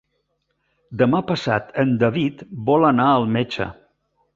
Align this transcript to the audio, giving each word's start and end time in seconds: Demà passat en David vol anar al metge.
Demà 1.01 1.21
passat 1.33 1.71
en 1.85 1.95
David 2.07 2.45
vol 2.73 2.91
anar 2.95 3.11
al 3.21 3.33
metge. 3.41 3.75